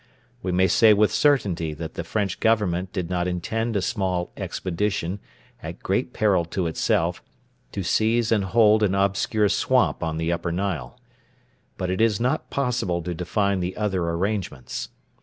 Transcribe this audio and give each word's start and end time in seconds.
We 0.41 0.51
may 0.51 0.65
say 0.65 0.93
with 0.95 1.11
certainty 1.11 1.75
that 1.75 1.93
the 1.93 2.03
French 2.03 2.39
Government 2.39 2.91
did 2.91 3.07
not 3.11 3.27
intend 3.27 3.75
a 3.75 3.83
small 3.83 4.31
expedition, 4.35 5.19
at 5.61 5.83
great 5.83 6.11
peril 6.11 6.43
to 6.45 6.65
itself, 6.65 7.21
to 7.71 7.83
seize 7.83 8.31
and 8.31 8.45
hold 8.45 8.81
an 8.81 8.95
obscure 8.95 9.47
swamp 9.47 10.01
on 10.01 10.17
the 10.17 10.31
Upper 10.31 10.51
Nile. 10.51 10.99
But 11.77 11.91
it 11.91 12.01
is 12.01 12.19
not 12.19 12.49
possible 12.49 13.03
to 13.03 13.13
define 13.13 13.59
the 13.59 13.77
other 13.77 14.01
arrangements. 14.09 14.89